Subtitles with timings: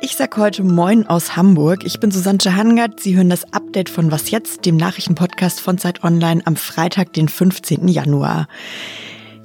[0.00, 1.84] Ich sag heute Moin aus Hamburg.
[1.84, 3.00] Ich bin Susanne Hangert.
[3.00, 7.28] Sie hören das Update von Was jetzt, dem Nachrichtenpodcast von Zeit Online am Freitag, den
[7.28, 7.88] 15.
[7.88, 8.46] Januar.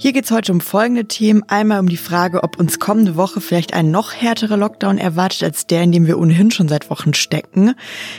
[0.02, 1.44] Hier geht's heute um folgende Themen.
[1.50, 5.68] Einmal um die Frage, ob uns kommende Woche vielleicht ein noch härterer Lockdown erwartet als
[5.68, 7.74] der, in dem wir ohnehin schon seit Wochen stecken.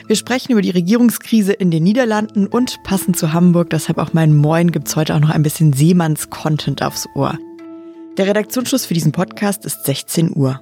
[0.07, 4.37] Wir sprechen über die Regierungskrise in den Niederlanden und passend zu Hamburg, deshalb auch mein
[4.37, 7.39] Moin, gibt's heute auch noch ein bisschen Seemanns-Content aufs Ohr.
[8.19, 10.61] Der Redaktionsschluss für diesen Podcast ist 16 Uhr.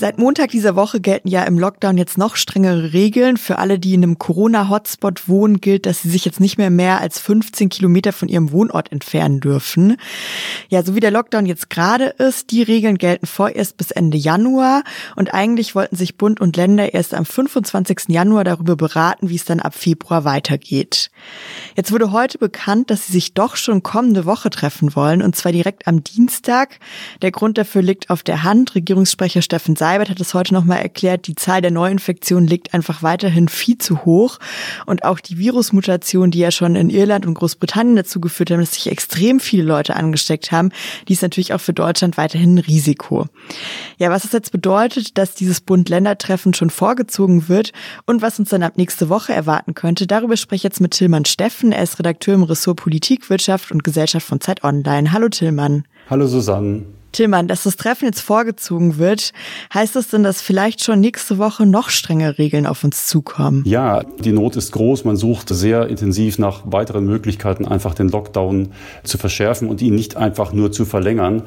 [0.00, 3.36] Seit Montag dieser Woche gelten ja im Lockdown jetzt noch strengere Regeln.
[3.36, 7.02] Für alle, die in einem Corona-Hotspot wohnen, gilt, dass sie sich jetzt nicht mehr mehr
[7.02, 9.98] als 15 Kilometer von ihrem Wohnort entfernen dürfen.
[10.70, 14.84] Ja, so wie der Lockdown jetzt gerade ist, die Regeln gelten vorerst bis Ende Januar.
[15.16, 18.04] Und eigentlich wollten sich Bund und Länder erst am 25.
[18.08, 21.10] Januar darüber beraten, wie es dann ab Februar weitergeht.
[21.76, 25.52] Jetzt wurde heute bekannt, dass sie sich doch schon kommende Woche treffen wollen, und zwar
[25.52, 26.78] direkt am Dienstag.
[27.20, 28.74] Der Grund dafür liegt auf der Hand.
[28.74, 33.02] Regierungssprecher Steffen Seibert Seibert hat es heute nochmal erklärt, die Zahl der Neuinfektionen liegt einfach
[33.02, 34.38] weiterhin viel zu hoch.
[34.86, 38.74] Und auch die Virusmutation, die ja schon in Irland und Großbritannien dazu geführt haben, dass
[38.74, 40.70] sich extrem viele Leute angesteckt haben,
[41.08, 43.26] die ist natürlich auch für Deutschland weiterhin ein Risiko.
[43.98, 47.72] Ja, was es jetzt bedeutet, dass dieses Bund-Länder-Treffen schon vorgezogen wird
[48.06, 51.24] und was uns dann ab nächste Woche erwarten könnte, darüber spreche ich jetzt mit Tillmann
[51.24, 51.72] Steffen.
[51.72, 55.10] Er ist Redakteur im Ressort Politik, Wirtschaft und Gesellschaft von Zeit Online.
[55.10, 55.82] Hallo Tillmann.
[56.08, 56.99] Hallo Susanne.
[57.12, 59.32] Tillmann, dass das Treffen jetzt vorgezogen wird,
[59.72, 63.62] heißt das denn, dass vielleicht schon nächste Woche noch strenge Regeln auf uns zukommen?
[63.66, 65.04] Ja, die Not ist groß.
[65.04, 68.72] Man sucht sehr intensiv nach weiteren Möglichkeiten, einfach den Lockdown
[69.04, 71.42] zu verschärfen und ihn nicht einfach nur zu verlängern.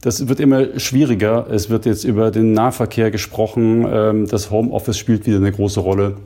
[0.00, 1.46] Das wird immer schwieriger.
[1.50, 3.86] Es wird jetzt über den Nahverkehr gesprochen.
[3.88, 6.16] Ähm, das Homeoffice spielt wieder eine große Rolle.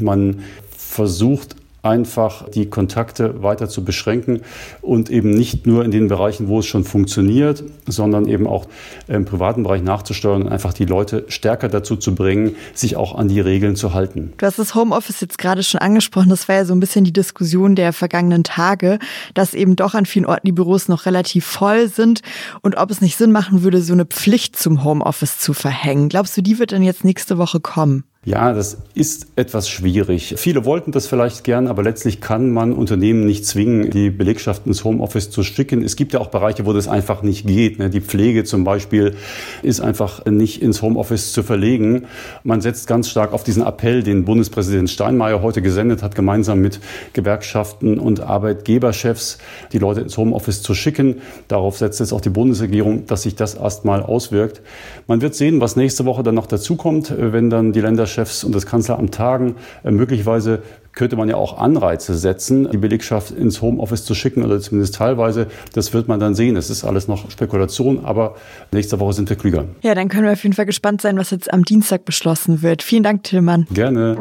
[0.00, 0.40] Man
[0.76, 4.40] versucht einfach die Kontakte weiter zu beschränken
[4.80, 8.66] und eben nicht nur in den Bereichen, wo es schon funktioniert, sondern eben auch
[9.06, 13.28] im privaten Bereich nachzusteuern und einfach die Leute stärker dazu zu bringen, sich auch an
[13.28, 14.32] die Regeln zu halten.
[14.38, 16.30] Du hast das Homeoffice jetzt gerade schon angesprochen.
[16.30, 18.98] Das war ja so ein bisschen die Diskussion der vergangenen Tage,
[19.34, 22.22] dass eben doch an vielen Orten die Büros noch relativ voll sind
[22.62, 26.08] und ob es nicht Sinn machen würde, so eine Pflicht zum Homeoffice zu verhängen.
[26.08, 28.04] Glaubst du, die wird dann jetzt nächste Woche kommen?
[28.26, 30.34] Ja, das ist etwas schwierig.
[30.38, 34.82] Viele wollten das vielleicht gern, aber letztlich kann man Unternehmen nicht zwingen, die Belegschaft ins
[34.82, 35.82] Homeoffice zu schicken.
[35.82, 37.78] Es gibt ja auch Bereiche, wo das einfach nicht geht.
[37.78, 37.90] Ne?
[37.90, 39.14] Die Pflege zum Beispiel
[39.62, 42.06] ist einfach nicht ins Homeoffice zu verlegen.
[42.44, 46.80] Man setzt ganz stark auf diesen Appell, den Bundespräsident Steinmeier heute gesendet hat, gemeinsam mit
[47.12, 49.36] Gewerkschaften und Arbeitgeberchefs,
[49.72, 51.16] die Leute ins Homeoffice zu schicken.
[51.48, 54.62] Darauf setzt jetzt auch die Bundesregierung, dass sich das erstmal auswirkt.
[55.08, 58.54] Man wird sehen, was nächste Woche dann noch dazukommt, wenn dann die Länder Chefs und
[58.54, 59.56] das Kanzleramt tagen.
[59.82, 64.60] Äh, möglicherweise könnte man ja auch Anreize setzen, die Belegschaft ins Homeoffice zu schicken oder
[64.60, 65.48] zumindest teilweise.
[65.72, 66.56] Das wird man dann sehen.
[66.56, 68.36] Es ist alles noch Spekulation, aber
[68.72, 69.66] nächste Woche sind wir klüger.
[69.82, 72.82] Ja, dann können wir auf jeden Fall gespannt sein, was jetzt am Dienstag beschlossen wird.
[72.82, 73.66] Vielen Dank, Tillmann.
[73.72, 74.16] Gerne.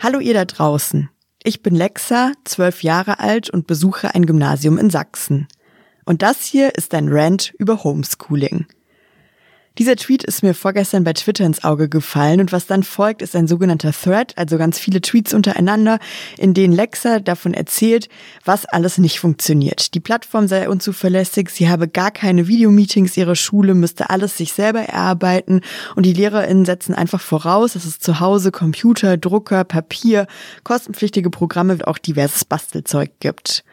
[0.00, 1.08] Hallo ihr da draußen.
[1.44, 5.46] Ich bin Lexa, zwölf Jahre alt und besuche ein Gymnasium in Sachsen.
[6.04, 8.66] Und das hier ist ein Rant über Homeschooling.
[9.76, 13.34] Dieser Tweet ist mir vorgestern bei Twitter ins Auge gefallen und was dann folgt, ist
[13.34, 15.98] ein sogenannter Thread, also ganz viele Tweets untereinander,
[16.38, 18.08] in denen Lexa davon erzählt,
[18.44, 19.94] was alles nicht funktioniert.
[19.94, 24.78] Die Plattform sei unzuverlässig, sie habe gar keine Videomeetings, ihre Schule müsste alles sich selber
[24.78, 25.60] erarbeiten
[25.96, 30.28] und die LehrerInnen setzen einfach voraus, dass es zu Hause Computer, Drucker, Papier,
[30.62, 33.64] kostenpflichtige Programme und auch diverses Bastelzeug gibt.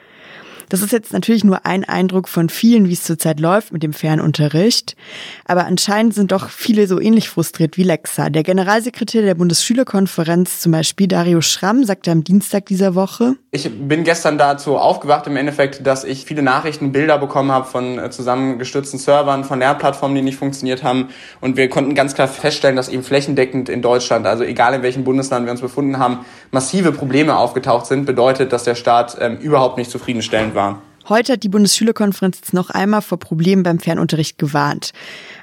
[0.71, 3.91] Das ist jetzt natürlich nur ein Eindruck von vielen, wie es zurzeit läuft mit dem
[3.91, 4.95] Fernunterricht.
[5.43, 8.29] Aber anscheinend sind doch viele so ähnlich frustriert wie Lexa.
[8.29, 13.35] Der Generalsekretär der Bundesschülerkonferenz, zum Beispiel Dario Schramm, sagte am Dienstag dieser Woche.
[13.51, 17.99] Ich bin gestern dazu aufgewacht im Endeffekt, dass ich viele Nachrichten, Bilder bekommen habe von
[17.99, 21.09] äh, zusammengestützten Servern, von Lernplattformen, die nicht funktioniert haben.
[21.41, 25.03] Und wir konnten ganz klar feststellen, dass eben flächendeckend in Deutschland, also egal in welchem
[25.03, 26.19] Bundesland wir uns befunden haben,
[26.51, 28.05] massive Probleme aufgetaucht sind.
[28.05, 30.81] Bedeutet, dass der Staat ähm, überhaupt nicht zufriedenstellend war war.
[31.09, 34.91] Heute hat die Bundesschülerkonferenz noch einmal vor Problemen beim Fernunterricht gewarnt.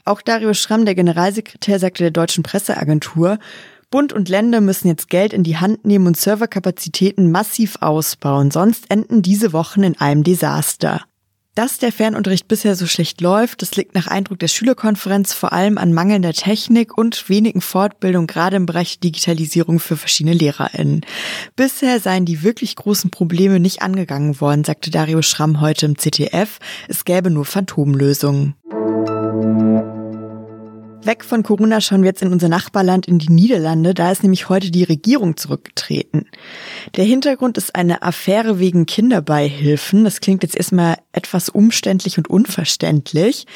[0.05, 3.39] Auch Dario Schramm, der Generalsekretär, sagte der deutschen Presseagentur,
[3.91, 8.91] Bund und Länder müssen jetzt Geld in die Hand nehmen und Serverkapazitäten massiv ausbauen, sonst
[8.91, 11.03] enden diese Wochen in einem Desaster.
[11.59, 15.77] Dass der Fernunterricht bisher so schlecht läuft, das liegt nach Eindruck der Schülerkonferenz vor allem
[15.77, 21.05] an mangelnder Technik und wenigen Fortbildung, gerade im Bereich Digitalisierung für verschiedene LehrerInnen.
[21.57, 26.61] Bisher seien die wirklich großen Probleme nicht angegangen worden, sagte Dario Schramm heute im ZDF.
[26.87, 28.55] Es gäbe nur Phantomlösungen.
[31.09, 33.95] Weg von Corona schauen wir jetzt in unser Nachbarland in die Niederlande.
[33.95, 36.27] Da ist nämlich heute die Regierung zurückgetreten.
[36.97, 40.05] Der Hintergrund ist eine Affäre wegen Kinderbeihilfen.
[40.05, 43.47] Das klingt jetzt erstmal etwas umständlich und unverständlich,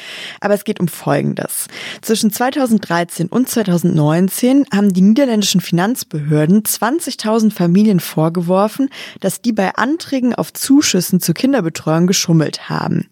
[0.41, 1.69] aber es geht um Folgendes.
[2.01, 8.89] Zwischen 2013 und 2019 haben die niederländischen Finanzbehörden 20.000 Familien vorgeworfen,
[9.21, 13.11] dass die bei Anträgen auf Zuschüssen zur Kinderbetreuung geschummelt haben.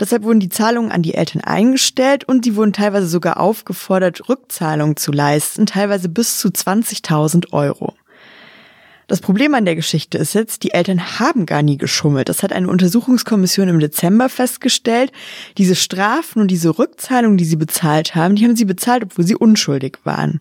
[0.00, 4.28] Deshalb wurden die Zahlungen an die Eltern eingestellt und sie wurden teilweise sogar aufgefordert, aufgefordert,
[4.28, 7.94] Rückzahlungen zu leisten, teilweise bis zu 20.000 Euro.
[9.08, 12.28] Das Problem an der Geschichte ist jetzt, die Eltern haben gar nie geschummelt.
[12.28, 15.10] Das hat eine Untersuchungskommission im Dezember festgestellt.
[15.58, 19.34] Diese Strafen und diese Rückzahlungen, die sie bezahlt haben, die haben sie bezahlt, obwohl sie
[19.34, 20.40] unschuldig waren.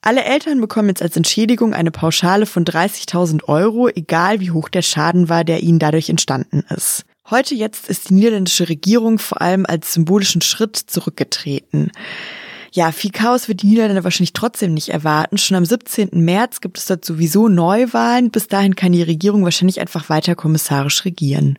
[0.00, 4.82] Alle Eltern bekommen jetzt als Entschädigung eine Pauschale von 30.000 Euro, egal wie hoch der
[4.82, 7.04] Schaden war, der ihnen dadurch entstanden ist.
[7.30, 11.92] Heute jetzt ist die niederländische Regierung vor allem als symbolischen Schritt zurückgetreten.
[12.72, 15.36] Ja, viel Chaos wird die Niederländer wahrscheinlich trotzdem nicht erwarten.
[15.36, 16.08] Schon am 17.
[16.12, 18.30] März gibt es dort sowieso Neuwahlen.
[18.30, 21.58] Bis dahin kann die Regierung wahrscheinlich einfach weiter kommissarisch regieren.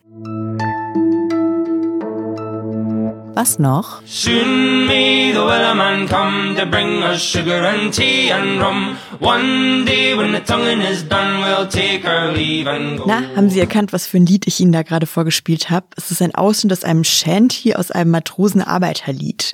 [3.35, 4.01] Was noch?
[4.05, 8.97] Soon may the wellerman come to bring us sugar and tea and rum.
[9.19, 13.05] One day when the tonguing is done, we'll take our leave and go.
[13.07, 15.87] Na, haben Sie erkannt, was für ein Lied ich Ihnen da gerade vorgespielt habe?
[15.95, 19.53] Es ist ein Ausschnitt aus einem Shanty aus einem Matrosenarbeiterlied.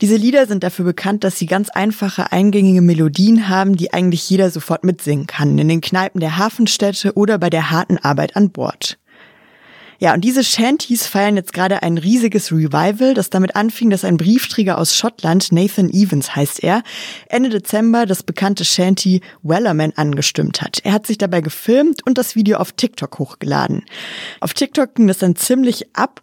[0.00, 4.50] Diese Lieder sind dafür bekannt, dass sie ganz einfache, eingängige Melodien haben, die eigentlich jeder
[4.50, 8.98] sofort mitsingen kann, in den Kneipen der Hafenstädte oder bei der harten Arbeit an Bord.
[10.00, 14.16] Ja, und diese Shanties feiern jetzt gerade ein riesiges Revival, das damit anfing, dass ein
[14.16, 16.84] Briefträger aus Schottland, Nathan Evans heißt er,
[17.28, 20.78] Ende Dezember das bekannte Shanty Wellerman angestimmt hat.
[20.84, 23.84] Er hat sich dabei gefilmt und das Video auf TikTok hochgeladen.
[24.40, 26.20] Auf TikTok ging das dann ziemlich ab.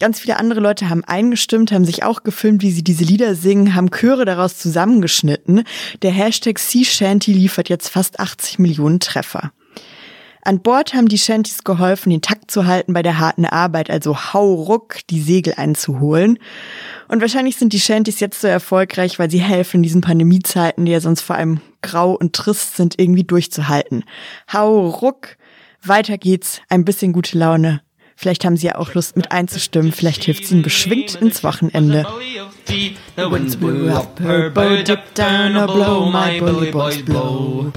[0.00, 3.76] Ganz viele andere Leute haben eingestimmt, haben sich auch gefilmt, wie sie diese Lieder singen,
[3.76, 5.62] haben Chöre daraus zusammengeschnitten.
[6.02, 9.52] Der Hashtag Sea Shanty liefert jetzt fast 80 Millionen Treffer.
[10.44, 14.16] An Bord haben die Shanties geholfen, den Takt zu halten bei der harten Arbeit, also
[14.32, 16.36] hau ruck die Segel einzuholen.
[17.06, 20.90] Und wahrscheinlich sind die Shanties jetzt so erfolgreich, weil sie helfen, in diesen Pandemiezeiten, die
[20.90, 24.04] ja sonst vor allem grau und trist sind, irgendwie durchzuhalten.
[24.52, 25.36] Hau ruck,
[25.80, 27.80] weiter geht's, ein bisschen gute Laune.
[28.16, 32.04] Vielleicht haben sie ja auch Lust mit einzustimmen, vielleicht hilft sie ihnen beschwingt ins Wochenende.
[32.66, 37.72] The winds blew up her boat, dip down or blow, my bully boys blow.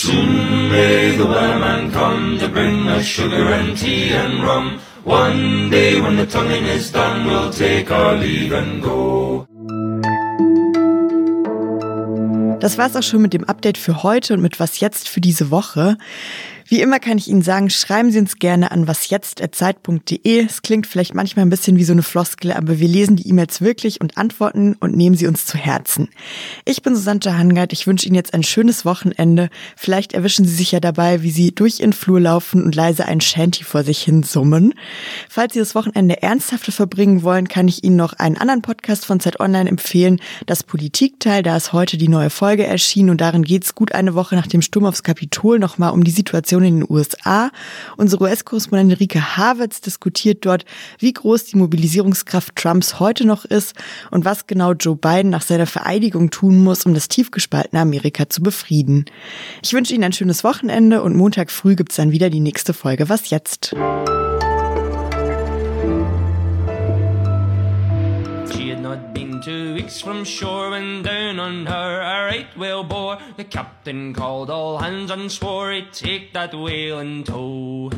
[0.00, 4.78] Soon may the wellerman come to bring us sugar and tea and rum.
[5.02, 9.47] One day when the tonguing is done, we'll take our leave and go.
[12.60, 15.52] Das war's auch schon mit dem Update für heute und mit was jetzt für diese
[15.52, 15.96] Woche.
[16.70, 20.44] Wie immer kann ich Ihnen sagen, schreiben Sie uns gerne an wasjetzt.zeit.de.
[20.44, 23.62] Es klingt vielleicht manchmal ein bisschen wie so eine Floskel, aber wir lesen die E-Mails
[23.62, 26.10] wirklich und antworten und nehmen sie uns zu Herzen.
[26.66, 27.72] Ich bin Susanne Hangard.
[27.72, 29.48] Ich wünsche Ihnen jetzt ein schönes Wochenende.
[29.76, 33.22] Vielleicht erwischen Sie sich ja dabei, wie Sie durch Ihren Flur laufen und leise ein
[33.22, 34.74] Shanty vor sich hin summen.
[35.30, 39.20] Falls Sie das Wochenende ernsthafter verbringen wollen, kann ich Ihnen noch einen anderen Podcast von
[39.20, 40.20] Zeit Online empfehlen.
[40.44, 44.14] Das Politikteil, da ist heute die neue Folge erschienen und darin geht es gut eine
[44.14, 47.50] Woche nach dem Sturm aufs Kapitol nochmal um die Situation in den USA.
[47.96, 50.64] Unsere US-Korrespondentin Rike Havertz diskutiert dort,
[50.98, 53.74] wie groß die Mobilisierungskraft Trumps heute noch ist
[54.10, 58.28] und was genau Joe Biden nach seiner Vereidigung tun muss, um das tief gespaltene Amerika
[58.28, 59.04] zu befrieden.
[59.62, 63.08] Ich wünsche Ihnen ein schönes Wochenende und Montag früh gibt's dann wieder die nächste Folge
[63.08, 63.74] Was jetzt?
[69.48, 73.16] Two weeks from shore and down on her a right whale bore.
[73.38, 77.90] The captain called all hands and swore he'd take that whale in tow.